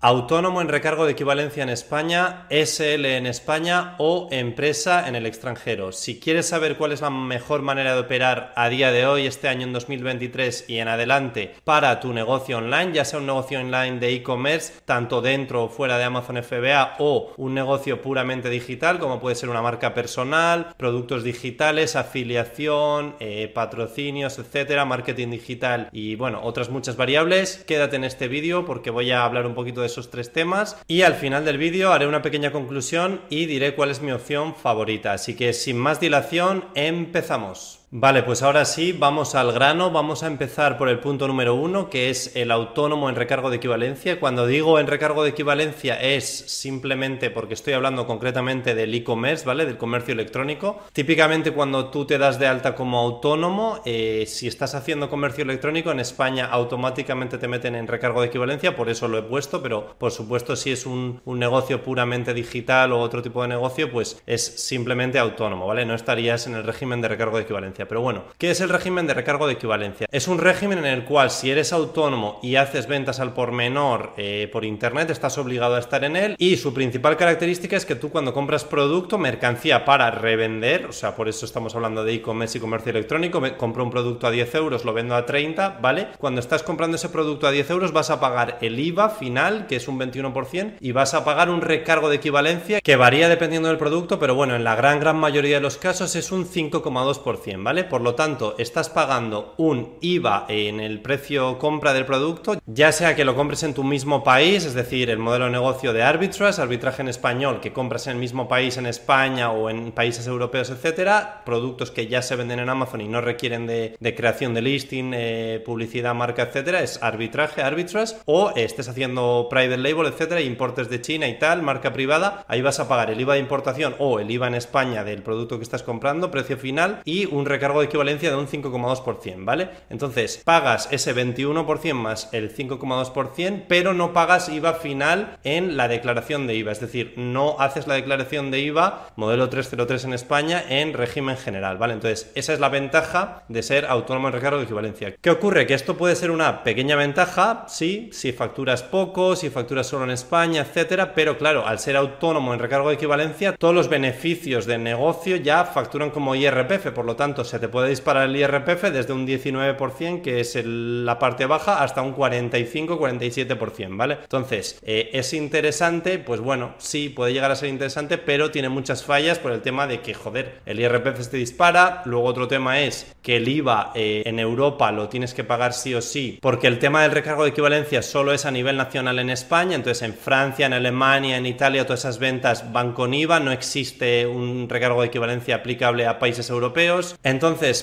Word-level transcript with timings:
Autónomo 0.00 0.60
en 0.60 0.68
recargo 0.68 1.06
de 1.06 1.10
equivalencia 1.10 1.64
en 1.64 1.70
España, 1.70 2.46
SL 2.50 3.04
en 3.04 3.26
España 3.26 3.96
o 3.98 4.28
empresa 4.30 5.08
en 5.08 5.16
el 5.16 5.26
extranjero. 5.26 5.90
Si 5.90 6.20
quieres 6.20 6.46
saber 6.46 6.76
cuál 6.76 6.92
es 6.92 7.00
la 7.00 7.10
mejor 7.10 7.62
manera 7.62 7.94
de 7.94 8.02
operar 8.02 8.52
a 8.54 8.68
día 8.68 8.92
de 8.92 9.06
hoy, 9.06 9.26
este 9.26 9.48
año 9.48 9.66
en 9.66 9.72
2023 9.72 10.66
y 10.68 10.78
en 10.78 10.86
adelante 10.86 11.56
para 11.64 11.98
tu 11.98 12.12
negocio 12.12 12.58
online, 12.58 12.92
ya 12.92 13.04
sea 13.04 13.18
un 13.18 13.26
negocio 13.26 13.58
online 13.58 13.98
de 13.98 14.14
e-commerce, 14.14 14.72
tanto 14.84 15.20
dentro 15.20 15.64
o 15.64 15.68
fuera 15.68 15.98
de 15.98 16.04
Amazon 16.04 16.44
FBA 16.44 16.94
o 17.00 17.32
un 17.36 17.54
negocio 17.54 18.00
puramente 18.00 18.50
digital, 18.50 19.00
como 19.00 19.18
puede 19.18 19.34
ser 19.34 19.48
una 19.48 19.62
marca 19.62 19.94
personal, 19.94 20.76
productos 20.76 21.24
digitales, 21.24 21.96
afiliación, 21.96 23.16
eh, 23.18 23.50
patrocinios, 23.52 24.38
etcétera, 24.38 24.84
marketing 24.84 25.30
digital 25.30 25.88
y 25.90 26.14
bueno, 26.14 26.38
otras 26.44 26.70
muchas 26.70 26.96
variables, 26.96 27.64
quédate 27.66 27.96
en 27.96 28.04
este 28.04 28.28
vídeo 28.28 28.64
porque 28.64 28.90
voy 28.90 29.10
a 29.10 29.24
hablar 29.24 29.44
un 29.44 29.54
poquito 29.54 29.80
de 29.80 29.87
esos 29.88 30.10
tres 30.10 30.32
temas 30.32 30.76
y 30.86 31.02
al 31.02 31.14
final 31.14 31.44
del 31.44 31.58
vídeo 31.58 31.92
haré 31.92 32.06
una 32.06 32.22
pequeña 32.22 32.52
conclusión 32.52 33.20
y 33.28 33.46
diré 33.46 33.74
cuál 33.74 33.90
es 33.90 34.00
mi 34.00 34.12
opción 34.12 34.54
favorita. 34.54 35.12
Así 35.12 35.34
que 35.34 35.52
sin 35.52 35.76
más 35.76 36.00
dilación, 36.00 36.64
empezamos. 36.74 37.77
Vale, 37.90 38.22
pues 38.22 38.42
ahora 38.42 38.66
sí, 38.66 38.92
vamos 38.92 39.34
al 39.34 39.50
grano. 39.50 39.90
Vamos 39.90 40.22
a 40.22 40.26
empezar 40.26 40.76
por 40.76 40.90
el 40.90 41.00
punto 41.00 41.26
número 41.26 41.54
uno, 41.54 41.88
que 41.88 42.10
es 42.10 42.36
el 42.36 42.50
autónomo 42.50 43.08
en 43.08 43.16
recargo 43.16 43.48
de 43.48 43.56
equivalencia. 43.56 44.20
Cuando 44.20 44.46
digo 44.46 44.78
en 44.78 44.86
recargo 44.86 45.22
de 45.24 45.30
equivalencia 45.30 45.94
es 45.94 46.26
simplemente 46.26 47.30
porque 47.30 47.54
estoy 47.54 47.72
hablando 47.72 48.06
concretamente 48.06 48.74
del 48.74 48.94
e-commerce, 48.94 49.46
¿vale? 49.46 49.64
Del 49.64 49.78
comercio 49.78 50.12
electrónico. 50.12 50.80
Típicamente 50.92 51.52
cuando 51.52 51.88
tú 51.88 52.04
te 52.04 52.18
das 52.18 52.38
de 52.38 52.46
alta 52.46 52.74
como 52.74 52.98
autónomo, 52.98 53.80
eh, 53.86 54.24
si 54.26 54.48
estás 54.48 54.74
haciendo 54.74 55.08
comercio 55.08 55.44
electrónico 55.44 55.90
en 55.90 56.00
España 56.00 56.44
automáticamente 56.44 57.38
te 57.38 57.48
meten 57.48 57.74
en 57.74 57.86
recargo 57.86 58.20
de 58.20 58.26
equivalencia, 58.26 58.76
por 58.76 58.90
eso 58.90 59.08
lo 59.08 59.16
he 59.16 59.22
puesto, 59.22 59.62
pero 59.62 59.94
por 59.96 60.10
supuesto 60.12 60.56
si 60.56 60.72
es 60.72 60.84
un, 60.84 61.22
un 61.24 61.38
negocio 61.38 61.82
puramente 61.82 62.34
digital 62.34 62.92
o 62.92 63.00
otro 63.00 63.22
tipo 63.22 63.40
de 63.40 63.48
negocio, 63.48 63.90
pues 63.90 64.22
es 64.26 64.44
simplemente 64.44 65.18
autónomo, 65.18 65.66
¿vale? 65.66 65.86
No 65.86 65.94
estarías 65.94 66.46
en 66.46 66.54
el 66.54 66.64
régimen 66.64 67.00
de 67.00 67.08
recargo 67.08 67.38
de 67.38 67.44
equivalencia. 67.44 67.77
Pero 67.86 68.00
bueno, 68.00 68.24
¿qué 68.38 68.50
es 68.50 68.60
el 68.60 68.68
régimen 68.68 69.06
de 69.06 69.14
recargo 69.14 69.46
de 69.46 69.54
equivalencia? 69.54 70.06
Es 70.10 70.28
un 70.28 70.38
régimen 70.38 70.78
en 70.78 70.86
el 70.86 71.04
cual 71.04 71.30
si 71.30 71.50
eres 71.50 71.72
autónomo 71.72 72.40
y 72.42 72.56
haces 72.56 72.86
ventas 72.86 73.20
al 73.20 73.34
por 73.34 73.52
menor 73.52 74.12
eh, 74.16 74.48
por 74.52 74.64
internet, 74.64 75.10
estás 75.10 75.38
obligado 75.38 75.76
a 75.76 75.80
estar 75.80 76.04
en 76.04 76.16
él 76.16 76.36
y 76.38 76.56
su 76.56 76.74
principal 76.74 77.16
característica 77.16 77.76
es 77.76 77.86
que 77.86 77.94
tú 77.94 78.10
cuando 78.10 78.34
compras 78.34 78.64
producto, 78.64 79.18
mercancía 79.18 79.84
para 79.84 80.10
revender, 80.10 80.86
o 80.86 80.92
sea, 80.92 81.14
por 81.14 81.28
eso 81.28 81.44
estamos 81.44 81.74
hablando 81.74 82.04
de 82.04 82.14
e-commerce 82.14 82.58
y 82.58 82.60
comercio 82.60 82.90
electrónico, 82.90 83.42
compro 83.56 83.84
un 83.84 83.90
producto 83.90 84.26
a 84.26 84.30
10 84.30 84.54
euros, 84.54 84.84
lo 84.84 84.92
vendo 84.92 85.14
a 85.14 85.26
30, 85.26 85.78
¿vale? 85.80 86.08
Cuando 86.18 86.40
estás 86.40 86.62
comprando 86.62 86.96
ese 86.96 87.08
producto 87.08 87.46
a 87.46 87.50
10 87.50 87.70
euros 87.70 87.92
vas 87.92 88.10
a 88.10 88.20
pagar 88.20 88.58
el 88.60 88.78
IVA 88.78 89.10
final, 89.10 89.66
que 89.66 89.76
es 89.76 89.88
un 89.88 89.98
21%, 89.98 90.74
y 90.80 90.92
vas 90.92 91.14
a 91.14 91.24
pagar 91.24 91.50
un 91.50 91.60
recargo 91.60 92.08
de 92.08 92.16
equivalencia 92.16 92.80
que 92.80 92.96
varía 92.96 93.28
dependiendo 93.28 93.68
del 93.68 93.78
producto, 93.78 94.18
pero 94.18 94.34
bueno, 94.34 94.54
en 94.56 94.64
la 94.64 94.76
gran, 94.76 95.00
gran 95.00 95.16
mayoría 95.16 95.56
de 95.56 95.62
los 95.62 95.76
casos 95.76 96.16
es 96.16 96.32
un 96.32 96.46
5,2%, 96.46 97.62
¿vale? 97.62 97.67
Por 97.68 98.00
lo 98.00 98.14
tanto, 98.14 98.54
estás 98.56 98.88
pagando 98.88 99.52
un 99.58 99.98
IVA 100.00 100.46
en 100.48 100.80
el 100.80 101.02
precio 101.02 101.58
compra 101.58 101.92
del 101.92 102.06
producto, 102.06 102.58
ya 102.64 102.92
sea 102.92 103.14
que 103.14 103.26
lo 103.26 103.36
compres 103.36 103.62
en 103.62 103.74
tu 103.74 103.84
mismo 103.84 104.24
país, 104.24 104.64
es 104.64 104.72
decir, 104.72 105.10
el 105.10 105.18
modelo 105.18 105.44
de 105.44 105.50
negocio 105.50 105.92
de 105.92 106.02
arbitrage, 106.02 106.62
arbitraje 106.62 107.02
en 107.02 107.08
español, 107.08 107.60
que 107.60 107.74
compras 107.74 108.06
en 108.06 108.14
el 108.14 108.20
mismo 108.20 108.48
país 108.48 108.78
en 108.78 108.86
España 108.86 109.50
o 109.50 109.68
en 109.68 109.92
países 109.92 110.26
europeos, 110.26 110.70
etcétera, 110.70 111.42
productos 111.44 111.90
que 111.90 112.06
ya 112.06 112.22
se 112.22 112.36
venden 112.36 112.58
en 112.58 112.70
Amazon 112.70 113.02
y 113.02 113.08
no 113.08 113.20
requieren 113.20 113.66
de, 113.66 113.98
creación 114.16 114.54
de 114.54 114.62
listing, 114.62 115.12
eh, 115.12 115.62
publicidad, 115.62 116.14
marca, 116.14 116.44
etcétera, 116.44 116.80
es 116.80 117.02
arbitraje, 117.02 117.60
arbitrage, 117.60 118.16
o 118.24 118.50
estés 118.56 118.88
haciendo 118.88 119.46
private 119.50 119.76
label, 119.76 120.06
etcétera, 120.06 120.40
importes 120.40 120.88
de 120.88 121.02
China 121.02 121.28
y 121.28 121.38
tal, 121.38 121.60
marca 121.60 121.92
privada, 121.92 122.46
ahí 122.48 122.62
vas 122.62 122.80
a 122.80 122.88
pagar 122.88 123.10
el 123.10 123.20
IVA 123.20 123.34
de 123.34 123.40
importación 123.40 123.94
o 123.98 124.20
el 124.20 124.30
IVA 124.30 124.46
en 124.46 124.54
España 124.54 125.04
del 125.04 125.22
producto 125.22 125.58
que 125.58 125.64
estás 125.64 125.82
comprando, 125.82 126.30
precio 126.30 126.56
final 126.56 127.02
y 127.04 127.26
un 127.26 127.44
cargo 127.58 127.80
de 127.80 127.86
equivalencia 127.86 128.30
de 128.30 128.36
un 128.36 128.46
5,2%, 128.46 129.44
¿vale? 129.44 129.70
Entonces, 129.90 130.40
pagas 130.44 130.88
ese 130.90 131.14
21% 131.14 131.94
más 131.94 132.28
el 132.32 132.54
5,2%, 132.54 133.64
pero 133.68 133.94
no 133.94 134.12
pagas 134.12 134.48
IVA 134.48 134.74
final 134.74 135.38
en 135.44 135.76
la 135.76 135.88
declaración 135.88 136.46
de 136.46 136.54
IVA, 136.54 136.72
es 136.72 136.80
decir, 136.80 137.14
no 137.16 137.56
haces 137.58 137.86
la 137.86 137.94
declaración 137.94 138.50
de 138.50 138.60
IVA 138.60 139.08
modelo 139.16 139.48
303 139.48 140.04
en 140.04 140.12
España 140.12 140.64
en 140.68 140.92
régimen 140.92 141.36
general, 141.36 141.78
¿vale? 141.78 141.94
Entonces, 141.94 142.30
esa 142.34 142.52
es 142.52 142.60
la 142.60 142.68
ventaja 142.68 143.42
de 143.48 143.62
ser 143.62 143.86
autónomo 143.86 144.28
en 144.28 144.34
recargo 144.34 144.58
de 144.58 144.64
equivalencia. 144.64 145.14
¿Qué 145.20 145.30
ocurre? 145.30 145.66
Que 145.66 145.74
esto 145.74 145.96
puede 145.96 146.16
ser 146.16 146.30
una 146.30 146.62
pequeña 146.62 146.96
ventaja, 146.96 147.64
sí, 147.68 148.10
si 148.12 148.32
facturas 148.32 148.82
poco, 148.82 149.36
si 149.36 149.50
facturas 149.50 149.86
solo 149.86 150.04
en 150.04 150.10
España, 150.10 150.62
etcétera, 150.62 151.14
pero 151.14 151.38
claro, 151.38 151.66
al 151.66 151.78
ser 151.78 151.96
autónomo 151.96 152.52
en 152.54 152.60
recargo 152.60 152.88
de 152.88 152.94
equivalencia, 152.94 153.56
todos 153.56 153.74
los 153.74 153.88
beneficios 153.88 154.66
del 154.66 154.82
negocio 154.82 155.36
ya 155.36 155.64
facturan 155.64 156.10
como 156.10 156.34
IRPF, 156.34 156.92
por 156.92 157.04
lo 157.04 157.16
tanto, 157.16 157.44
se 157.48 157.58
te 157.58 157.68
puede 157.68 157.88
disparar 157.88 158.28
el 158.28 158.36
IRPF 158.36 158.84
desde 158.92 159.12
un 159.12 159.26
19%, 159.26 160.22
que 160.22 160.40
es 160.40 160.58
la 160.64 161.18
parte 161.18 161.46
baja, 161.46 161.82
hasta 161.82 162.02
un 162.02 162.14
45-47%, 162.14 163.96
¿vale? 163.96 164.18
Entonces, 164.22 164.78
eh, 164.82 165.10
es 165.12 165.32
interesante, 165.32 166.18
pues 166.18 166.40
bueno, 166.40 166.74
sí, 166.78 167.08
puede 167.08 167.32
llegar 167.32 167.50
a 167.50 167.56
ser 167.56 167.68
interesante, 167.68 168.18
pero 168.18 168.50
tiene 168.50 168.68
muchas 168.68 169.04
fallas 169.04 169.38
por 169.38 169.52
el 169.52 169.62
tema 169.62 169.86
de 169.86 170.00
que, 170.00 170.14
joder, 170.14 170.60
el 170.66 170.80
IRPF 170.80 171.20
se 171.20 171.36
dispara, 171.36 172.02
luego 172.04 172.26
otro 172.26 172.48
tema 172.48 172.80
es 172.80 173.14
que 173.22 173.36
el 173.36 173.48
IVA 173.48 173.92
eh, 173.94 174.22
en 174.26 174.38
Europa 174.38 174.92
lo 174.92 175.08
tienes 175.08 175.34
que 175.34 175.44
pagar 175.44 175.72
sí 175.72 175.94
o 175.94 176.02
sí, 176.02 176.38
porque 176.40 176.66
el 176.66 176.78
tema 176.78 177.02
del 177.02 177.12
recargo 177.12 177.44
de 177.44 177.50
equivalencia 177.50 178.02
solo 178.02 178.32
es 178.32 178.46
a 178.46 178.50
nivel 178.50 178.76
nacional 178.76 179.18
en 179.18 179.30
España, 179.30 179.74
entonces 179.76 180.02
en 180.02 180.14
Francia, 180.14 180.66
en 180.66 180.72
Alemania, 180.72 181.36
en 181.36 181.46
Italia, 181.46 181.84
todas 181.84 182.00
esas 182.00 182.18
ventas 182.18 182.72
van 182.72 182.92
con 182.92 183.14
IVA, 183.14 183.40
no 183.40 183.52
existe 183.52 184.26
un 184.26 184.68
recargo 184.68 185.00
de 185.00 185.08
equivalencia 185.08 185.56
aplicable 185.56 186.06
a 186.06 186.18
países 186.18 186.50
europeos. 186.50 187.16
Entonces, 187.22 187.37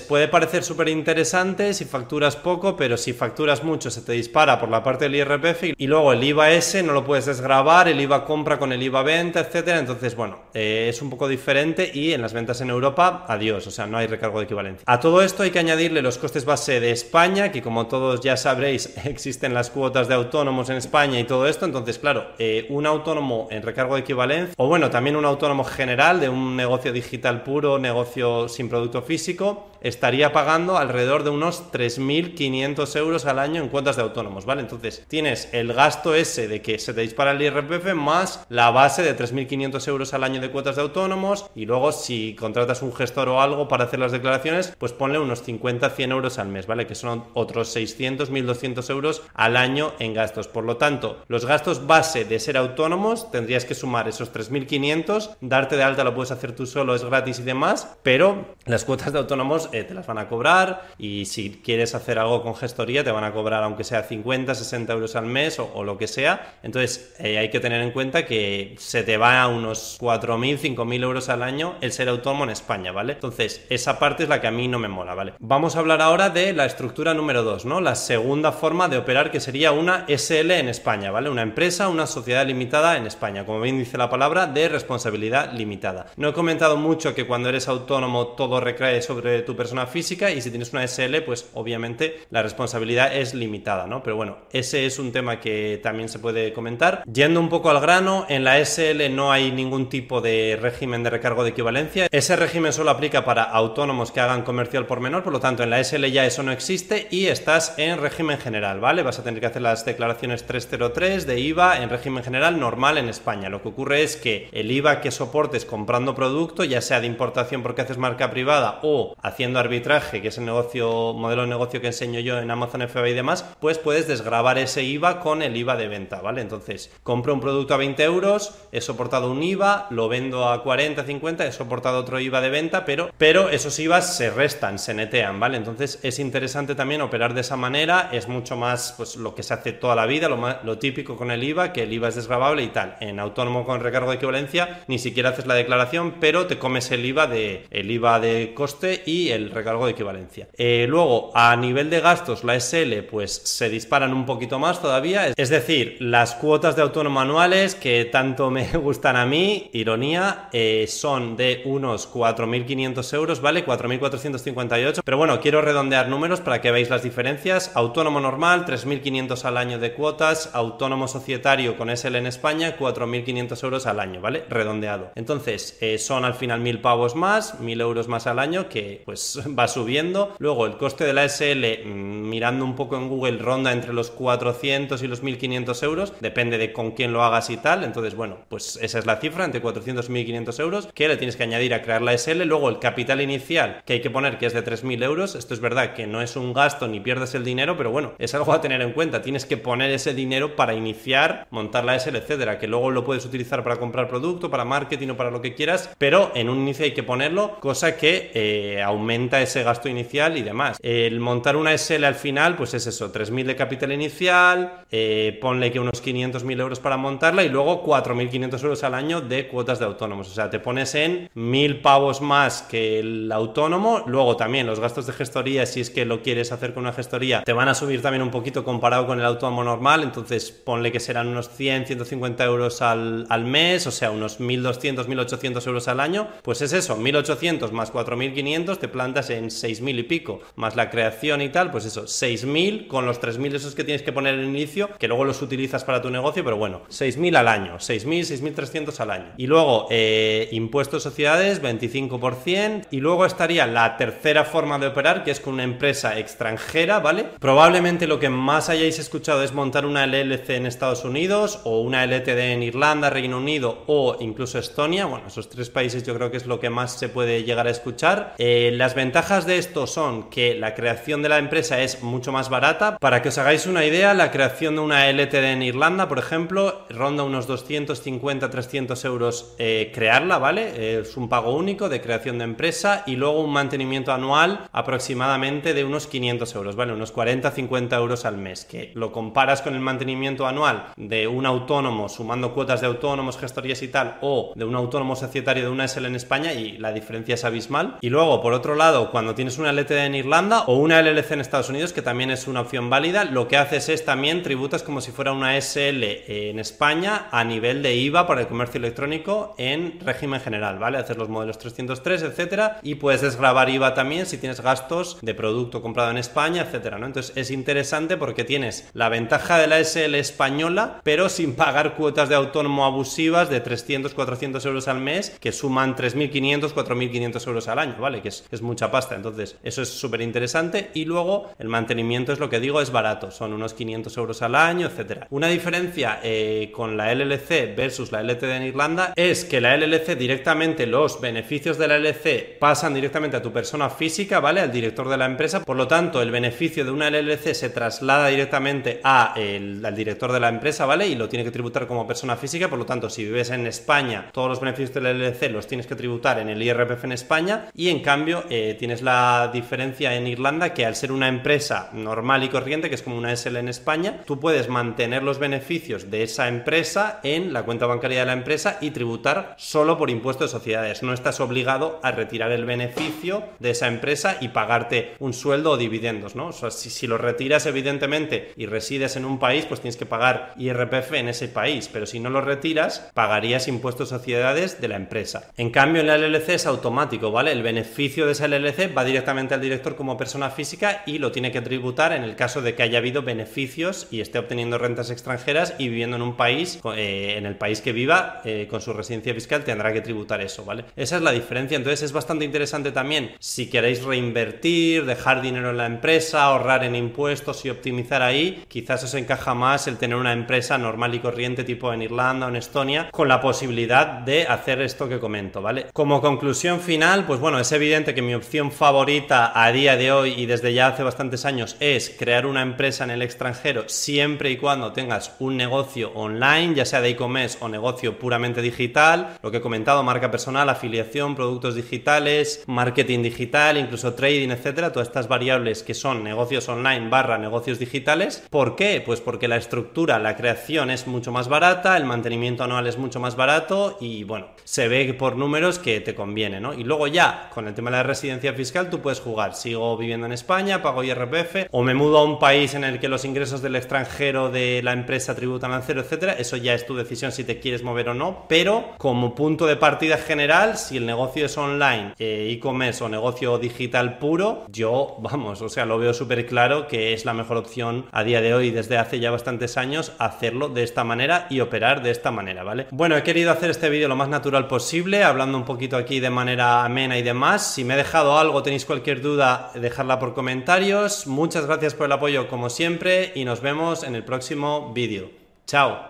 puede 0.08 0.28
parecer 0.28 0.62
súper 0.62 0.88
interesante 0.88 1.74
si 1.74 1.84
facturas 1.84 2.36
poco, 2.36 2.76
pero 2.76 2.96
si 2.96 3.12
facturas 3.12 3.64
mucho 3.64 3.90
se 3.90 4.02
te 4.02 4.12
dispara 4.12 4.58
por 4.58 4.68
la 4.68 4.82
parte 4.82 5.08
del 5.08 5.16
IRPF 5.16 5.74
y 5.76 5.86
luego 5.86 6.12
el 6.12 6.22
IVA 6.22 6.52
S 6.52 6.82
no 6.82 6.92
lo 6.92 7.04
puedes 7.04 7.26
desgravar, 7.26 7.88
el 7.88 8.00
IVA 8.00 8.24
compra 8.24 8.58
con 8.58 8.72
el 8.72 8.82
IVA 8.82 9.02
venta, 9.02 9.40
etcétera. 9.40 9.78
Entonces, 9.78 10.16
bueno, 10.16 10.38
eh, 10.54 10.86
es 10.88 11.02
un 11.02 11.10
poco 11.10 11.28
diferente 11.28 11.90
y 11.92 12.12
en 12.12 12.22
las 12.22 12.32
ventas 12.32 12.60
en 12.60 12.70
Europa, 12.70 13.24
adiós, 13.28 13.66
o 13.66 13.70
sea, 13.70 13.86
no 13.86 13.98
hay 13.98 14.06
recargo 14.06 14.38
de 14.38 14.44
equivalencia. 14.44 14.84
A 14.86 15.00
todo 15.00 15.22
esto 15.22 15.42
hay 15.42 15.50
que 15.50 15.58
añadirle 15.58 16.02
los 16.02 16.18
costes 16.18 16.44
base 16.44 16.80
de 16.80 16.90
España, 16.90 17.52
que 17.52 17.62
como 17.62 17.86
todos 17.86 18.20
ya 18.20 18.36
sabréis, 18.36 18.96
existen 19.04 19.54
las 19.54 19.70
cuotas 19.70 20.08
de 20.08 20.14
autónomos 20.14 20.70
en 20.70 20.76
España 20.76 21.18
y 21.18 21.24
todo 21.24 21.46
esto. 21.46 21.64
Entonces, 21.64 21.98
claro, 21.98 22.28
eh, 22.38 22.66
un 22.70 22.86
autónomo 22.86 23.48
en 23.50 23.62
recargo 23.62 23.94
de 23.94 24.00
equivalencia, 24.00 24.54
o 24.56 24.66
bueno, 24.66 24.90
también 24.90 25.16
un 25.16 25.24
autónomo 25.24 25.64
general 25.64 26.20
de 26.20 26.28
un 26.28 26.56
negocio 26.56 26.92
digital 26.92 27.42
puro, 27.42 27.78
negocio 27.78 28.48
sin 28.48 28.68
producto 28.68 29.02
físico, 29.02 29.45
estaría 29.80 30.32
pagando 30.32 30.78
alrededor 30.78 31.22
de 31.22 31.30
unos 31.30 31.70
3.500 31.72 32.96
euros 32.96 33.26
al 33.26 33.38
año 33.38 33.62
en 33.62 33.68
cuentas 33.68 33.96
de 33.96 34.02
autónomos, 34.02 34.44
¿vale? 34.44 34.62
Entonces 34.62 35.04
tienes 35.08 35.48
el 35.52 35.72
gasto 35.72 36.14
ese 36.14 36.48
de 36.48 36.62
que 36.62 36.78
se 36.78 36.94
te 36.94 37.02
dispara 37.02 37.32
el 37.32 37.42
IRPF 37.42 37.94
más 37.94 38.44
la 38.48 38.70
base 38.70 39.02
de 39.02 39.16
3.500 39.16 39.88
euros 39.88 40.14
al 40.14 40.24
año 40.24 40.40
de 40.40 40.50
cuotas 40.50 40.76
de 40.76 40.82
autónomos 40.82 41.46
y 41.54 41.66
luego 41.66 41.92
si 41.92 42.34
contratas 42.34 42.82
un 42.82 42.94
gestor 42.94 43.28
o 43.28 43.40
algo 43.40 43.68
para 43.68 43.84
hacer 43.84 44.00
las 44.00 44.12
declaraciones, 44.12 44.74
pues 44.78 44.92
ponle 44.92 45.18
unos 45.18 45.42
50, 45.42 45.90
100 45.90 46.12
euros 46.12 46.38
al 46.38 46.48
mes, 46.48 46.66
¿vale? 46.66 46.86
Que 46.86 46.94
son 46.94 47.24
otros 47.34 47.68
600, 47.68 48.32
1.200 48.32 48.90
euros 48.90 49.22
al 49.34 49.56
año 49.56 49.92
en 49.98 50.14
gastos. 50.14 50.48
Por 50.48 50.64
lo 50.64 50.76
tanto, 50.76 51.22
los 51.28 51.44
gastos 51.44 51.86
base 51.86 52.24
de 52.24 52.40
ser 52.40 52.56
autónomos 52.56 53.30
tendrías 53.30 53.64
que 53.64 53.74
sumar 53.74 54.08
esos 54.08 54.32
3.500, 54.32 55.36
darte 55.40 55.76
de 55.76 55.82
alta 55.82 56.04
lo 56.04 56.14
puedes 56.14 56.30
hacer 56.30 56.52
tú 56.52 56.66
solo, 56.66 56.94
es 56.94 57.04
gratis 57.04 57.38
y 57.38 57.42
demás, 57.42 57.96
pero 58.02 58.56
las 58.64 58.84
cuotas 58.84 59.12
de 59.12 59.18
autónomos 59.18 59.25
te 59.26 59.94
las 59.94 60.06
van 60.06 60.18
a 60.18 60.28
cobrar 60.28 60.88
y 60.98 61.26
si 61.26 61.60
quieres 61.64 61.94
hacer 61.94 62.18
algo 62.18 62.42
con 62.42 62.54
gestoría 62.54 63.04
te 63.04 63.10
van 63.10 63.24
a 63.24 63.32
cobrar 63.32 63.62
aunque 63.62 63.84
sea 63.84 64.02
50, 64.02 64.54
60 64.54 64.92
euros 64.92 65.16
al 65.16 65.26
mes 65.26 65.58
o, 65.58 65.84
lo 65.84 65.98
que 65.98 66.06
sea. 66.06 66.54
Entonces 66.62 67.14
eh, 67.18 67.38
hay 67.38 67.50
que 67.50 67.60
tener 67.60 67.80
en 67.80 67.90
cuenta 67.90 68.26
que 68.26 68.74
se 68.78 69.02
te 69.02 69.16
va 69.16 69.40
a 69.40 69.48
unos 69.48 69.98
4.000, 70.00 70.58
5.000 70.58 71.02
euros 71.02 71.28
al 71.28 71.42
año 71.42 71.76
el 71.80 71.92
ser 71.92 72.08
autónomo 72.08 72.44
en 72.44 72.50
España, 72.50 72.92
¿vale? 72.92 73.14
Entonces 73.14 73.64
esa 73.70 73.98
parte 73.98 74.24
es 74.24 74.28
la 74.28 74.40
que 74.40 74.48
a 74.48 74.50
mí 74.50 74.68
no 74.68 74.78
me 74.78 74.88
mola, 74.88 75.14
¿vale? 75.14 75.34
Vamos 75.38 75.76
a 75.76 75.80
hablar 75.80 76.02
ahora 76.02 76.30
de 76.30 76.52
la 76.52 76.66
estructura 76.66 77.14
número 77.14 77.42
2, 77.42 77.64
¿no? 77.66 77.80
La 77.80 77.94
segunda 77.94 78.52
forma 78.52 78.88
de 78.88 78.98
operar 78.98 79.30
que 79.30 79.40
sería 79.40 79.72
una 79.72 80.04
SL 80.08 80.50
en 80.52 80.68
España, 80.68 81.10
¿vale? 81.10 81.30
Una 81.30 81.42
empresa, 81.42 81.88
una 81.88 82.06
sociedad 82.06 82.46
limitada 82.46 82.96
en 82.96 83.06
España, 83.06 83.44
como 83.46 83.60
bien 83.60 83.78
dice 83.78 83.98
la 83.98 84.10
palabra, 84.10 84.46
de 84.46 84.68
responsabilidad 84.68 85.52
limitada. 85.52 86.06
No 86.16 86.28
he 86.28 86.32
comentado 86.32 86.76
mucho 86.76 87.14
que 87.14 87.26
cuando 87.26 87.48
eres 87.48 87.68
autónomo 87.68 88.28
todo 88.28 88.60
recae 88.60 89.02
sobre 89.02 89.15
sobre 89.16 89.40
tu 89.40 89.56
persona 89.56 89.86
física 89.86 90.30
y 90.30 90.42
si 90.42 90.50
tienes 90.50 90.74
una 90.74 90.86
SL, 90.86 91.22
pues 91.24 91.48
obviamente 91.54 92.20
la 92.28 92.42
responsabilidad 92.42 93.16
es 93.16 93.32
limitada, 93.32 93.86
¿no? 93.86 94.02
Pero 94.02 94.14
bueno, 94.16 94.36
ese 94.52 94.84
es 94.84 94.98
un 94.98 95.10
tema 95.10 95.40
que 95.40 95.80
también 95.82 96.10
se 96.10 96.18
puede 96.18 96.52
comentar. 96.52 97.02
Yendo 97.10 97.40
un 97.40 97.48
poco 97.48 97.70
al 97.70 97.80
grano, 97.80 98.26
en 98.28 98.44
la 98.44 98.62
SL 98.62 99.14
no 99.14 99.32
hay 99.32 99.52
ningún 99.52 99.88
tipo 99.88 100.20
de 100.20 100.58
régimen 100.60 101.02
de 101.02 101.08
recargo 101.08 101.44
de 101.44 101.50
equivalencia. 101.50 102.08
Ese 102.10 102.36
régimen 102.36 102.74
solo 102.74 102.90
aplica 102.90 103.24
para 103.24 103.44
autónomos 103.44 104.12
que 104.12 104.20
hagan 104.20 104.42
comercial 104.42 104.84
por 104.84 105.00
menor, 105.00 105.22
por 105.22 105.32
lo 105.32 105.40
tanto 105.40 105.62
en 105.62 105.70
la 105.70 105.82
SL 105.82 106.04
ya 106.10 106.26
eso 106.26 106.42
no 106.42 106.52
existe 106.52 107.08
y 107.10 107.28
estás 107.28 107.72
en 107.78 107.98
régimen 107.98 108.36
general, 108.36 108.80
¿vale? 108.80 109.02
Vas 109.02 109.18
a 109.18 109.24
tener 109.24 109.40
que 109.40 109.46
hacer 109.46 109.62
las 109.62 109.86
declaraciones 109.86 110.44
303 110.44 111.26
de 111.26 111.40
IVA 111.40 111.80
en 111.80 111.88
régimen 111.88 112.22
general 112.22 112.60
normal 112.60 112.98
en 112.98 113.08
España. 113.08 113.48
Lo 113.48 113.62
que 113.62 113.68
ocurre 113.68 114.02
es 114.02 114.18
que 114.18 114.50
el 114.52 114.70
IVA 114.70 115.00
que 115.00 115.10
soportes 115.10 115.64
comprando 115.64 116.14
producto, 116.14 116.64
ya 116.64 116.82
sea 116.82 117.00
de 117.00 117.06
importación 117.06 117.62
porque 117.62 117.80
haces 117.80 117.96
marca 117.96 118.30
privada 118.30 118.80
o 118.82 119.05
haciendo 119.22 119.58
arbitraje, 119.58 120.22
que 120.22 120.28
es 120.28 120.38
el 120.38 120.44
negocio, 120.44 121.12
modelo 121.12 121.42
de 121.42 121.48
negocio 121.48 121.80
que 121.80 121.88
enseño 121.88 122.20
yo 122.20 122.38
en 122.38 122.50
Amazon 122.50 122.88
FBA 122.88 123.10
y 123.10 123.14
demás, 123.14 123.44
pues 123.60 123.78
puedes 123.78 124.08
desgravar 124.08 124.58
ese 124.58 124.82
IVA 124.82 125.20
con 125.20 125.42
el 125.42 125.56
IVA 125.56 125.76
de 125.76 125.88
venta, 125.88 126.20
¿vale? 126.20 126.40
Entonces, 126.40 126.90
compro 127.02 127.34
un 127.34 127.40
producto 127.40 127.74
a 127.74 127.78
20 127.78 128.02
euros, 128.04 128.54
he 128.72 128.80
soportado 128.80 129.30
un 129.30 129.42
IVA, 129.42 129.86
lo 129.90 130.08
vendo 130.08 130.48
a 130.48 130.62
40, 130.62 131.04
50, 131.04 131.46
he 131.46 131.52
soportado 131.52 131.98
otro 131.98 132.20
IVA 132.20 132.40
de 132.40 132.50
venta, 132.50 132.84
pero, 132.84 133.10
pero 133.18 133.48
esos 133.50 133.78
IVAs 133.78 134.16
se 134.16 134.30
restan, 134.30 134.78
se 134.78 134.94
netean, 134.94 135.38
¿vale? 135.40 135.56
Entonces 135.56 135.98
es 136.02 136.18
interesante 136.18 136.74
también 136.74 137.00
operar 137.00 137.34
de 137.34 137.40
esa 137.42 137.56
manera, 137.56 138.10
es 138.12 138.28
mucho 138.28 138.56
más 138.56 138.94
pues 138.96 139.16
lo 139.16 139.34
que 139.34 139.42
se 139.42 139.54
hace 139.54 139.72
toda 139.72 139.94
la 139.94 140.06
vida, 140.06 140.28
lo, 140.28 140.38
lo 140.62 140.78
típico 140.78 141.16
con 141.16 141.30
el 141.30 141.42
IVA, 141.42 141.72
que 141.72 141.82
el 141.82 141.92
IVA 141.92 142.08
es 142.08 142.14
desgravable 142.14 142.62
y 142.62 142.68
tal. 142.68 142.96
En 143.00 143.20
autónomo 143.20 143.64
con 143.64 143.80
recargo 143.80 144.10
de 144.10 144.16
equivalencia 144.16 144.80
ni 144.86 144.98
siquiera 144.98 145.30
haces 145.30 145.46
la 145.46 145.54
declaración, 145.54 146.16
pero 146.20 146.46
te 146.46 146.58
comes 146.58 146.90
el 146.90 147.04
IVA 147.04 147.26
de 147.26 147.66
el 147.70 147.90
IVA 147.90 148.20
de 148.20 148.54
coste 148.54 148.95
y 149.04 149.30
el 149.30 149.50
recargo 149.50 149.86
de 149.86 149.92
equivalencia. 149.92 150.48
Eh, 150.56 150.86
luego, 150.88 151.30
a 151.34 151.54
nivel 151.56 151.90
de 151.90 152.00
gastos, 152.00 152.44
la 152.44 152.58
SL 152.58 153.02
pues 153.10 153.32
se 153.32 153.68
disparan 153.68 154.12
un 154.12 154.26
poquito 154.26 154.58
más 154.58 154.80
todavía, 154.80 155.28
es 155.28 155.48
decir, 155.48 155.96
las 156.00 156.34
cuotas 156.34 156.76
de 156.76 156.82
autónomo 156.82 157.20
anuales 157.20 157.74
que 157.74 158.04
tanto 158.04 158.50
me 158.56 158.66
gustan 158.78 159.16
a 159.16 159.26
mí, 159.26 159.70
ironía, 159.72 160.48
eh, 160.52 160.86
son 160.88 161.36
de 161.36 161.62
unos 161.64 162.12
4.500 162.12 163.14
euros, 163.14 163.40
¿vale? 163.40 163.64
4.458, 163.64 165.00
pero 165.04 165.16
bueno, 165.16 165.40
quiero 165.40 165.60
redondear 165.62 166.08
números 166.08 166.40
para 166.40 166.60
que 166.60 166.70
veáis 166.70 166.90
las 166.90 167.02
diferencias. 167.02 167.72
Autónomo 167.74 168.20
normal, 168.20 168.64
3.500 168.66 169.44
al 169.44 169.56
año 169.56 169.78
de 169.78 169.92
cuotas, 169.92 170.50
autónomo 170.52 171.08
societario 171.08 171.76
con 171.76 171.94
SL 171.94 172.16
en 172.16 172.26
España, 172.26 172.76
4.500 172.78 173.64
euros 173.64 173.86
al 173.86 174.00
año, 174.00 174.20
¿vale? 174.20 174.44
Redondeado. 174.48 175.12
Entonces, 175.14 175.76
eh, 175.80 175.98
son 175.98 176.24
al 176.24 176.34
final 176.34 176.60
1.000 176.60 176.80
pavos 176.80 177.14
más, 177.14 177.58
1.000 177.60 177.80
euros 177.80 178.08
más 178.08 178.26
al 178.26 178.38
año, 178.38 178.68
que 178.68 178.85
pues 179.04 179.40
va 179.58 179.68
subiendo. 179.68 180.34
Luego, 180.38 180.66
el 180.66 180.76
coste 180.76 181.04
de 181.04 181.12
la 181.12 181.24
SL, 181.24 181.84
mm, 181.84 182.28
mirando 182.28 182.64
un 182.64 182.74
poco 182.74 182.96
en 182.96 183.08
Google, 183.08 183.38
ronda 183.38 183.72
entre 183.72 183.92
los 183.92 184.10
400 184.10 185.02
y 185.02 185.08
los 185.08 185.22
1.500 185.22 185.82
euros, 185.82 186.12
depende 186.20 186.58
de 186.58 186.72
con 186.72 186.92
quién 186.92 187.12
lo 187.12 187.22
hagas 187.22 187.50
y 187.50 187.56
tal. 187.56 187.84
Entonces, 187.84 188.14
bueno, 188.14 188.38
pues 188.48 188.78
esa 188.82 188.98
es 188.98 189.06
la 189.06 189.16
cifra, 189.16 189.44
entre 189.44 189.60
400 189.60 190.08
y 190.08 190.12
1.500 190.12 190.60
euros, 190.60 190.88
que 190.94 191.08
le 191.08 191.16
tienes 191.16 191.36
que 191.36 191.42
añadir 191.42 191.74
a 191.74 191.82
crear 191.82 192.02
la 192.02 192.16
SL. 192.16 192.42
Luego, 192.44 192.68
el 192.68 192.78
capital 192.78 193.20
inicial 193.20 193.82
que 193.84 193.94
hay 193.94 194.00
que 194.00 194.10
poner, 194.10 194.38
que 194.38 194.46
es 194.46 194.52
de 194.52 194.64
3.000 194.64 195.02
euros. 195.04 195.34
Esto 195.34 195.54
es 195.54 195.60
verdad 195.60 195.94
que 195.94 196.06
no 196.06 196.22
es 196.22 196.36
un 196.36 196.52
gasto 196.52 196.88
ni 196.88 197.00
pierdes 197.00 197.34
el 197.34 197.44
dinero, 197.44 197.76
pero 197.76 197.90
bueno, 197.90 198.12
es 198.18 198.34
algo 198.34 198.52
a 198.52 198.60
tener 198.60 198.82
en 198.82 198.92
cuenta. 198.92 199.22
Tienes 199.22 199.46
que 199.46 199.56
poner 199.56 199.90
ese 199.90 200.14
dinero 200.14 200.56
para 200.56 200.74
iniciar, 200.74 201.46
montar 201.50 201.84
la 201.84 201.98
SL, 201.98 202.16
etcétera, 202.16 202.58
que 202.58 202.66
luego 202.66 202.90
lo 202.90 203.04
puedes 203.04 203.24
utilizar 203.24 203.62
para 203.62 203.76
comprar 203.76 204.08
producto, 204.08 204.50
para 204.50 204.64
marketing 204.64 205.10
o 205.10 205.16
para 205.16 205.30
lo 205.30 205.40
que 205.40 205.54
quieras, 205.54 205.90
pero 205.98 206.32
en 206.34 206.48
un 206.48 206.58
inicio 206.58 206.84
hay 206.84 206.92
que 206.92 207.02
ponerlo, 207.02 207.58
cosa 207.60 207.96
que 207.96 208.30
eh, 208.34 208.75
aumenta 208.82 209.40
ese 209.40 209.62
gasto 209.62 209.88
inicial 209.88 210.36
y 210.36 210.42
demás. 210.42 210.78
El 210.82 211.20
montar 211.20 211.56
una 211.56 211.76
SL 211.76 212.04
al 212.04 212.14
final, 212.14 212.56
pues 212.56 212.74
es 212.74 212.86
eso, 212.86 213.12
3.000 213.12 213.44
de 213.44 213.56
capital 213.56 213.92
inicial, 213.92 214.84
eh, 214.90 215.38
ponle 215.40 215.72
que 215.72 215.80
unos 215.80 216.02
500.000 216.04 216.60
euros 216.60 216.80
para 216.80 216.96
montarla 216.96 217.44
y 217.44 217.48
luego 217.48 217.84
4.500 217.84 218.62
euros 218.62 218.84
al 218.84 218.94
año 218.94 219.20
de 219.20 219.48
cuotas 219.48 219.78
de 219.78 219.84
autónomos. 219.84 220.28
O 220.30 220.34
sea, 220.34 220.50
te 220.50 220.58
pones 220.58 220.94
en 220.94 221.28
1.000 221.34 221.82
pavos 221.82 222.20
más 222.20 222.62
que 222.62 223.00
el 223.00 223.30
autónomo, 223.32 224.02
luego 224.06 224.36
también 224.36 224.66
los 224.66 224.80
gastos 224.80 225.06
de 225.06 225.12
gestoría, 225.12 225.66
si 225.66 225.80
es 225.80 225.90
que 225.90 226.04
lo 226.04 226.22
quieres 226.22 226.52
hacer 226.52 226.74
con 226.74 226.84
una 226.84 226.92
gestoría, 226.92 227.42
te 227.42 227.52
van 227.52 227.68
a 227.68 227.74
subir 227.74 228.02
también 228.02 228.22
un 228.22 228.30
poquito 228.30 228.64
comparado 228.64 229.06
con 229.06 229.18
el 229.18 229.24
autónomo 229.24 229.64
normal, 229.64 230.02
entonces 230.02 230.50
ponle 230.50 230.92
que 230.92 231.00
serán 231.00 231.28
unos 231.28 231.48
100, 231.50 231.86
150 231.86 232.44
euros 232.44 232.82
al, 232.82 233.26
al 233.28 233.44
mes, 233.44 233.86
o 233.86 233.90
sea, 233.90 234.10
unos 234.10 234.40
1.200, 234.40 235.06
1.800 235.06 235.66
euros 235.66 235.88
al 235.88 236.00
año, 236.00 236.28
pues 236.42 236.62
es 236.62 236.72
eso, 236.72 236.96
1.800 236.98 237.70
más 237.70 237.92
4.500 237.92 238.65
te 238.74 238.88
plantas 238.88 239.30
en 239.30 239.46
6.000 239.46 240.00
y 240.00 240.02
pico, 240.02 240.40
más 240.56 240.76
la 240.76 240.90
creación 240.90 241.40
y 241.40 241.48
tal, 241.48 241.70
pues 241.70 241.84
eso, 241.86 242.04
6.000 242.04 242.86
con 242.88 243.06
los 243.06 243.20
3.000 243.20 243.54
esos 243.54 243.74
que 243.74 243.84
tienes 243.84 244.02
que 244.02 244.12
poner 244.12 244.34
al 244.34 244.44
inicio, 244.44 244.90
que 244.98 245.08
luego 245.08 245.24
los 245.24 245.40
utilizas 245.42 245.84
para 245.84 246.02
tu 246.02 246.10
negocio, 246.10 246.44
pero 246.44 246.56
bueno, 246.56 246.82
6.000 246.90 247.36
al 247.36 247.48
año, 247.48 247.76
6.000, 247.76 248.54
6.300 248.54 249.00
al 249.00 249.10
año. 249.10 249.32
Y 249.36 249.46
luego, 249.46 249.86
eh, 249.90 250.48
impuestos 250.52 251.02
sociedades, 251.02 251.62
25%, 251.62 252.88
y 252.90 253.00
luego 253.00 253.24
estaría 253.24 253.66
la 253.66 253.96
tercera 253.96 254.44
forma 254.44 254.78
de 254.78 254.88
operar, 254.88 255.24
que 255.24 255.30
es 255.30 255.40
con 255.40 255.54
una 255.54 255.64
empresa 255.64 256.18
extranjera, 256.18 256.98
¿vale? 257.00 257.24
Probablemente 257.38 258.06
lo 258.06 258.18
que 258.18 258.28
más 258.28 258.68
hayáis 258.68 258.98
escuchado 258.98 259.42
es 259.42 259.52
montar 259.52 259.86
una 259.86 260.06
LLC 260.06 260.50
en 260.50 260.66
Estados 260.66 261.04
Unidos 261.04 261.60
o 261.64 261.80
una 261.80 262.04
LTD 262.04 262.52
en 262.52 262.62
Irlanda, 262.62 263.10
Reino 263.10 263.38
Unido 263.38 263.84
o 263.86 264.16
incluso 264.20 264.58
Estonia. 264.58 265.06
Bueno, 265.06 265.28
esos 265.28 265.48
tres 265.48 265.70
países 265.70 266.04
yo 266.04 266.14
creo 266.14 266.30
que 266.30 266.36
es 266.36 266.46
lo 266.46 266.60
que 266.60 266.70
más 266.70 266.98
se 266.98 267.08
puede 267.08 267.44
llegar 267.44 267.66
a 267.66 267.70
escuchar. 267.70 268.34
Eh, 268.38 268.55
las 268.72 268.94
ventajas 268.94 269.46
de 269.46 269.58
esto 269.58 269.86
son 269.86 270.30
que 270.30 270.54
la 270.54 270.74
creación 270.74 271.22
de 271.22 271.28
la 271.28 271.38
empresa 271.38 271.80
es 271.80 272.02
mucho 272.02 272.32
más 272.32 272.48
barata. 272.48 272.98
Para 272.98 273.22
que 273.22 273.28
os 273.30 273.38
hagáis 273.38 273.66
una 273.66 273.84
idea, 273.84 274.14
la 274.14 274.30
creación 274.30 274.76
de 274.76 274.80
una 274.80 275.10
LTD 275.10 275.52
en 275.52 275.62
Irlanda, 275.62 276.08
por 276.08 276.18
ejemplo, 276.18 276.86
ronda 276.90 277.24
unos 277.24 277.48
250-300 277.48 279.04
euros 279.04 279.54
eh, 279.58 279.90
crearla, 279.94 280.38
¿vale? 280.38 280.98
Es 281.00 281.16
un 281.16 281.28
pago 281.28 281.54
único 281.54 281.88
de 281.88 282.00
creación 282.00 282.38
de 282.38 282.44
empresa 282.44 283.02
y 283.06 283.16
luego 283.16 283.40
un 283.40 283.52
mantenimiento 283.52 284.12
anual 284.12 284.68
aproximadamente 284.72 285.74
de 285.74 285.84
unos 285.84 286.06
500 286.06 286.54
euros, 286.54 286.76
¿vale? 286.76 286.92
Unos 286.92 287.14
40-50 287.14 287.96
euros 287.96 288.24
al 288.24 288.36
mes, 288.36 288.64
que 288.64 288.92
lo 288.94 289.12
comparas 289.12 289.62
con 289.62 289.74
el 289.74 289.80
mantenimiento 289.80 290.46
anual 290.46 290.86
de 290.96 291.26
un 291.26 291.46
autónomo 291.46 292.08
sumando 292.08 292.54
cuotas 292.54 292.80
de 292.80 292.86
autónomos, 292.86 293.38
gestorías 293.38 293.82
y 293.82 293.88
tal, 293.88 294.18
o 294.20 294.52
de 294.54 294.64
un 294.64 294.74
autónomo 294.74 295.16
societario 295.16 295.64
de 295.64 295.70
una 295.70 295.88
SL 295.88 296.06
en 296.06 296.16
España 296.16 296.52
y 296.52 296.78
la 296.78 296.92
diferencia 296.92 297.34
es 297.34 297.44
abismal. 297.44 297.98
Y 298.00 298.10
luego, 298.10 298.35
por 298.42 298.52
otro 298.52 298.74
lado, 298.74 299.10
cuando 299.10 299.34
tienes 299.34 299.58
una 299.58 299.72
LTD 299.72 300.06
en 300.06 300.14
Irlanda 300.14 300.62
o 300.66 300.76
una 300.76 301.02
LLC 301.02 301.32
en 301.32 301.40
Estados 301.40 301.68
Unidos, 301.68 301.92
que 301.92 302.02
también 302.02 302.30
es 302.30 302.46
una 302.46 302.60
opción 302.60 302.90
válida, 302.90 303.24
lo 303.24 303.48
que 303.48 303.56
haces 303.56 303.88
es 303.88 304.04
también 304.04 304.42
tributas 304.42 304.82
como 304.82 305.00
si 305.00 305.12
fuera 305.12 305.32
una 305.32 305.60
SL 305.60 306.02
en 306.26 306.58
España 306.58 307.28
a 307.30 307.44
nivel 307.44 307.82
de 307.82 307.94
IVA 307.94 308.26
para 308.26 308.40
el 308.40 308.48
comercio 308.48 308.78
electrónico 308.78 309.54
en 309.58 310.00
régimen 310.00 310.40
general, 310.40 310.78
¿vale? 310.78 310.98
Hacer 310.98 311.16
los 311.16 311.28
modelos 311.28 311.58
303, 311.58 312.22
etcétera, 312.22 312.80
y 312.82 312.96
puedes 312.96 313.20
desgravar 313.20 313.68
IVA 313.68 313.94
también 313.94 314.26
si 314.26 314.38
tienes 314.38 314.60
gastos 314.60 315.18
de 315.22 315.34
producto 315.34 315.82
comprado 315.82 316.10
en 316.10 316.18
España, 316.18 316.62
etcétera, 316.62 316.98
¿no? 316.98 317.06
Entonces 317.06 317.36
es 317.36 317.50
interesante 317.50 318.16
porque 318.16 318.44
tienes 318.44 318.88
la 318.94 319.08
ventaja 319.08 319.58
de 319.58 319.66
la 319.66 319.78
SL 319.82 320.14
española, 320.14 321.00
pero 321.02 321.28
sin 321.28 321.54
pagar 321.54 321.94
cuotas 321.94 322.28
de 322.28 322.34
autónomo 322.34 322.84
abusivas 322.84 323.50
de 323.50 323.60
300, 323.60 324.14
400 324.14 324.64
euros 324.66 324.88
al 324.88 325.00
mes, 325.00 325.30
que 325.40 325.52
suman 325.52 325.96
3.500, 325.96 326.72
4.500 326.74 327.46
euros 327.46 327.68
al 327.68 327.78
año, 327.78 327.96
¿vale? 327.98 328.22
Que 328.26 328.56
es, 328.56 328.62
mucha 328.62 328.90
pasta. 328.90 329.14
Entonces, 329.14 329.56
eso 329.62 329.82
es 329.82 329.88
súper 329.88 330.20
interesante. 330.20 330.90
Y 330.94 331.04
luego, 331.04 331.50
el 331.58 331.68
mantenimiento 331.68 332.32
es 332.32 332.38
lo 332.38 332.50
que 332.50 332.58
digo, 332.58 332.80
es 332.80 332.90
barato, 332.90 333.30
son 333.30 333.52
unos 333.52 333.74
500 333.74 334.16
euros 334.16 334.42
al 334.42 334.54
año, 334.54 334.88
etcétera. 334.88 335.28
Una 335.30 335.48
diferencia 335.48 336.20
eh, 336.22 336.70
con 336.74 336.96
la 336.96 337.14
LLC 337.14 337.76
versus 337.76 338.10
la 338.10 338.22
LTD 338.22 338.56
en 338.56 338.62
Irlanda 338.64 339.12
es 339.14 339.44
que 339.44 339.60
la 339.60 339.76
LLC 339.76 340.16
directamente 340.16 340.86
los 340.86 341.20
beneficios 341.20 341.78
de 341.78 341.88
la 341.88 341.98
LLC 341.98 342.58
pasan 342.58 342.94
directamente 342.94 343.36
a 343.36 343.42
tu 343.42 343.52
persona 343.52 343.90
física, 343.90 344.40
¿vale? 344.40 344.60
Al 344.60 344.72
director 344.72 345.08
de 345.08 345.16
la 345.16 345.26
empresa. 345.26 345.64
Por 345.64 345.76
lo 345.76 345.86
tanto, 345.86 346.20
el 346.22 346.30
beneficio 346.30 346.84
de 346.84 346.90
una 346.90 347.10
LLC 347.10 347.54
se 347.54 347.70
traslada 347.70 348.28
directamente 348.28 349.00
a 349.04 349.34
el, 349.36 349.84
al 349.84 349.94
director 349.94 350.32
de 350.32 350.40
la 350.40 350.48
empresa, 350.48 350.86
¿vale? 350.86 351.06
Y 351.06 351.14
lo 351.14 351.28
tiene 351.28 351.44
que 351.44 351.50
tributar 351.50 351.86
como 351.86 352.06
persona 352.06 352.36
física. 352.36 352.68
Por 352.68 352.78
lo 352.78 352.86
tanto, 352.86 353.08
si 353.08 353.24
vives 353.24 353.50
en 353.50 353.66
España, 353.66 354.30
todos 354.32 354.48
los 354.48 354.60
beneficios 354.60 354.94
de 354.94 355.00
la 355.00 355.12
LLC 355.12 355.50
los 355.50 355.66
tienes 355.66 355.86
que 355.86 355.94
tributar 355.94 356.38
en 356.38 356.48
el 356.48 356.62
IRPF 356.62 357.04
en 357.04 357.12
España. 357.12 357.68
Y 357.74 357.88
en 357.88 358.00
cambio, 358.00 358.15
eh, 358.50 358.76
tienes 358.78 359.02
la 359.02 359.50
diferencia 359.52 360.14
en 360.14 360.26
Irlanda 360.26 360.72
que 360.72 360.86
al 360.86 360.96
ser 360.96 361.12
una 361.12 361.28
empresa 361.28 361.90
normal 361.92 362.44
y 362.44 362.48
corriente, 362.48 362.88
que 362.88 362.94
es 362.94 363.02
como 363.02 363.18
una 363.18 363.36
SL 363.36 363.56
en 363.56 363.68
España, 363.68 364.22
tú 364.26 364.40
puedes 364.40 364.68
mantener 364.68 365.22
los 365.22 365.38
beneficios 365.38 366.10
de 366.10 366.22
esa 366.22 366.48
empresa 366.48 367.20
en 367.22 367.52
la 367.52 367.64
cuenta 367.64 367.86
bancaria 367.86 368.20
de 368.20 368.26
la 368.26 368.32
empresa 368.32 368.78
y 368.80 368.90
tributar 368.90 369.54
solo 369.58 369.98
por 369.98 370.10
impuesto 370.10 370.44
de 370.44 370.50
sociedades. 370.50 371.02
No 371.02 371.12
estás 371.12 371.40
obligado 371.40 372.00
a 372.02 372.10
retirar 372.10 372.52
el 372.52 372.64
beneficio 372.64 373.44
de 373.58 373.70
esa 373.70 373.88
empresa 373.88 374.38
y 374.40 374.48
pagarte 374.48 375.14
un 375.18 375.32
sueldo 375.32 375.72
o 375.72 375.76
dividendos, 375.76 376.34
¿no? 376.36 376.48
O 376.48 376.70
si 376.70 377.06
lo 377.06 377.18
retiras 377.18 377.66
evidentemente 377.66 378.52
y 378.56 378.66
resides 378.66 379.16
en 379.16 379.24
un 379.24 379.38
país, 379.38 379.66
pues 379.66 379.80
tienes 379.80 379.96
que 379.96 380.06
pagar 380.06 380.54
IRPF 380.56 381.12
en 381.14 381.28
ese 381.28 381.48
país, 381.48 381.90
pero 381.92 382.06
si 382.06 382.20
no 382.20 382.30
lo 382.30 382.40
retiras, 382.40 383.10
pagarías 383.14 383.68
impuestos 383.68 384.10
de 384.10 384.16
sociedades 384.16 384.80
de 384.80 384.88
la 384.88 384.96
empresa. 384.96 385.50
En 385.56 385.70
cambio, 385.70 386.00
en 386.00 386.06
la 386.06 386.18
LLC 386.18 386.50
es 386.50 386.66
automático, 386.66 387.30
¿vale? 387.30 387.52
El 387.52 387.62
beneficio 387.62 388.05
de 388.06 388.32
esa 388.32 388.46
LLC 388.46 388.96
va 388.96 389.04
directamente 389.04 389.54
al 389.54 389.60
director 389.60 389.96
como 389.96 390.16
persona 390.16 390.50
física 390.50 391.02
y 391.06 391.18
lo 391.18 391.32
tiene 391.32 391.50
que 391.50 391.60
tributar 391.60 392.12
en 392.12 392.22
el 392.22 392.36
caso 392.36 392.62
de 392.62 392.74
que 392.74 392.82
haya 392.82 392.98
habido 392.98 393.22
beneficios 393.22 394.06
y 394.10 394.20
esté 394.20 394.38
obteniendo 394.38 394.78
rentas 394.78 395.10
extranjeras 395.10 395.74
y 395.78 395.88
viviendo 395.88 396.16
en 396.16 396.22
un 396.22 396.36
país, 396.36 396.80
eh, 396.96 397.34
en 397.36 397.46
el 397.46 397.56
país 397.56 397.80
que 397.80 397.92
viva, 397.92 398.40
eh, 398.44 398.66
con 398.70 398.80
su 398.80 398.92
residencia 398.92 399.34
fiscal, 399.34 399.64
tendrá 399.64 399.92
que 399.92 400.00
tributar 400.00 400.40
eso, 400.40 400.64
¿vale? 400.64 400.84
Esa 400.94 401.16
es 401.16 401.22
la 401.22 401.32
diferencia. 401.32 401.76
Entonces 401.76 402.02
es 402.02 402.12
bastante 402.12 402.44
interesante 402.44 402.92
también 402.92 403.32
si 403.40 403.68
queréis 403.68 404.04
reinvertir, 404.04 405.04
dejar 405.04 405.42
dinero 405.42 405.70
en 405.70 405.76
la 405.76 405.86
empresa, 405.86 406.44
ahorrar 406.44 406.84
en 406.84 406.94
impuestos 406.94 407.64
y 407.64 407.70
optimizar 407.70 408.22
ahí, 408.22 408.64
quizás 408.68 409.02
os 409.04 409.14
encaja 409.14 409.54
más 409.54 409.86
el 409.88 409.96
tener 409.96 410.16
una 410.16 410.32
empresa 410.32 410.78
normal 410.78 411.14
y 411.14 411.18
corriente 411.18 411.64
tipo 411.64 411.92
en 411.92 412.02
Irlanda 412.02 412.46
o 412.46 412.48
en 412.48 412.56
Estonia 412.56 413.10
con 413.10 413.28
la 413.28 413.40
posibilidad 413.40 414.06
de 414.06 414.46
hacer 414.46 414.80
esto 414.80 415.08
que 415.08 415.18
comento, 415.18 415.60
¿vale? 415.60 415.86
Como 415.92 416.20
conclusión 416.20 416.80
final, 416.80 417.24
pues 417.26 417.40
bueno, 417.40 417.58
es 417.58 417.70
evidente 417.72 417.95
que 418.04 418.20
mi 418.20 418.34
opción 418.34 418.70
favorita 418.72 419.52
a 419.54 419.72
día 419.72 419.96
de 419.96 420.12
hoy 420.12 420.34
y 420.36 420.44
desde 420.44 420.74
ya 420.74 420.88
hace 420.88 421.02
bastantes 421.02 421.46
años 421.46 421.76
es 421.80 422.14
crear 422.16 422.44
una 422.44 422.60
empresa 422.60 423.04
en 423.04 423.10
el 423.10 423.22
extranjero 423.22 423.88
siempre 423.88 424.50
y 424.50 424.58
cuando 424.58 424.92
tengas 424.92 425.34
un 425.38 425.56
negocio 425.56 426.12
online, 426.14 426.74
ya 426.74 426.84
sea 426.84 427.00
de 427.00 427.08
e-commerce 427.08 427.56
o 427.62 427.70
negocio 427.70 428.18
puramente 428.18 428.60
digital, 428.60 429.38
lo 429.42 429.50
que 429.50 429.56
he 429.56 429.60
comentado, 429.62 430.02
marca 430.02 430.30
personal, 430.30 430.68
afiliación, 430.68 431.34
productos 431.34 431.74
digitales, 431.74 432.64
marketing 432.66 433.22
digital, 433.22 433.78
incluso 433.78 434.12
trading, 434.12 434.50
etcétera, 434.50 434.92
todas 434.92 435.08
estas 435.08 435.26
variables 435.26 435.82
que 435.82 435.94
son 435.94 436.22
negocios 436.22 436.68
online 436.68 437.08
barra 437.08 437.38
negocios 437.38 437.78
digitales. 437.78 438.44
¿Por 438.50 438.76
qué? 438.76 439.02
Pues 439.04 439.22
porque 439.22 439.48
la 439.48 439.56
estructura, 439.56 440.18
la 440.18 440.36
creación 440.36 440.90
es 440.90 441.06
mucho 441.06 441.32
más 441.32 441.48
barata, 441.48 441.96
el 441.96 442.04
mantenimiento 442.04 442.62
anual 442.62 442.86
es 442.86 442.98
mucho 442.98 443.20
más 443.20 443.36
barato 443.36 443.96
y 444.02 444.24
bueno, 444.24 444.48
se 444.64 444.86
ve 444.86 445.14
por 445.14 445.36
números 445.36 445.78
que 445.78 446.00
te 446.00 446.14
conviene, 446.14 446.60
¿no? 446.60 446.74
Y 446.74 446.84
luego 446.84 447.06
ya, 447.06 447.48
con 447.54 447.66
el 447.68 447.74
tema 447.74 447.85
de 447.90 447.96
la 447.98 448.02
residencia 448.02 448.52
fiscal, 448.52 448.90
tú 448.90 449.00
puedes 449.00 449.20
jugar, 449.20 449.54
sigo 449.54 449.96
viviendo 449.96 450.26
en 450.26 450.32
España, 450.32 450.82
pago 450.82 451.04
IRPF, 451.04 451.68
o 451.70 451.82
me 451.82 451.94
mudo 451.94 452.18
a 452.18 452.24
un 452.24 452.38
país 452.38 452.74
en 452.74 452.84
el 452.84 452.98
que 452.98 453.08
los 453.08 453.24
ingresos 453.24 453.62
del 453.62 453.76
extranjero 453.76 454.50
de 454.50 454.82
la 454.82 454.92
empresa 454.92 455.34
tributan 455.34 455.72
al 455.72 455.82
cero, 455.82 456.00
etcétera, 456.00 456.34
eso 456.34 456.56
ya 456.56 456.74
es 456.74 456.86
tu 456.86 456.96
decisión 456.96 457.32
si 457.32 457.44
te 457.44 457.58
quieres 457.60 457.82
mover 457.82 458.10
o 458.10 458.14
no, 458.14 458.46
pero 458.48 458.90
como 458.98 459.34
punto 459.34 459.66
de 459.66 459.76
partida 459.76 460.16
general, 460.18 460.76
si 460.76 460.96
el 460.96 461.06
negocio 461.06 461.46
es 461.46 461.56
online, 461.56 462.14
eh, 462.18 462.48
e-commerce 462.50 463.02
o 463.02 463.08
negocio 463.08 463.58
digital 463.58 464.18
puro, 464.18 464.64
yo, 464.68 465.16
vamos, 465.20 465.62
o 465.62 465.68
sea, 465.68 465.86
lo 465.86 465.98
veo 465.98 466.14
súper 466.14 466.46
claro 466.46 466.86
que 466.88 467.12
es 467.12 467.24
la 467.24 467.34
mejor 467.34 467.56
opción 467.56 468.06
a 468.12 468.24
día 468.24 468.40
de 468.40 468.54
hoy, 468.54 468.70
desde 468.70 468.98
hace 468.98 469.20
ya 469.20 469.30
bastantes 469.30 469.76
años, 469.76 470.12
hacerlo 470.18 470.68
de 470.68 470.82
esta 470.82 471.04
manera 471.04 471.46
y 471.50 471.60
operar 471.60 472.02
de 472.02 472.10
esta 472.10 472.30
manera, 472.30 472.62
¿vale? 472.62 472.86
Bueno, 472.90 473.16
he 473.16 473.22
querido 473.22 473.50
hacer 473.50 473.70
este 473.70 473.88
vídeo 473.88 474.08
lo 474.08 474.16
más 474.16 474.28
natural 474.28 474.66
posible, 474.66 475.24
hablando 475.24 475.58
un 475.58 475.64
poquito 475.64 475.96
aquí 475.96 476.20
de 476.20 476.30
manera 476.30 476.84
amena 476.84 477.18
y 477.18 477.22
demás. 477.22 477.75
Si 477.76 477.84
me 477.84 477.92
he 477.92 477.98
dejado 477.98 478.38
algo, 478.38 478.62
tenéis 478.62 478.86
cualquier 478.86 479.20
duda, 479.20 479.70
dejadla 479.74 480.18
por 480.18 480.32
comentarios. 480.32 481.26
Muchas 481.26 481.66
gracias 481.66 481.92
por 481.92 482.06
el 482.06 482.12
apoyo 482.12 482.48
como 482.48 482.70
siempre 482.70 483.32
y 483.34 483.44
nos 483.44 483.60
vemos 483.60 484.02
en 484.02 484.14
el 484.14 484.24
próximo 484.24 484.94
vídeo. 484.94 485.30
Chao. 485.66 486.08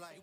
I. 0.00 0.22